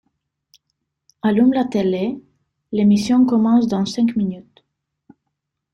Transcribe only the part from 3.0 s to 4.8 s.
commence dans cinq minutes.